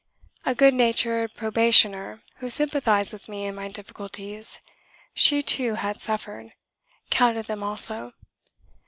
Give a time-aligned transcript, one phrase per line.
[0.47, 4.59] A good natured probationer, who sympathised with me in my difficulties
[5.13, 6.53] (she too had suffered),
[7.11, 8.11] counted them also.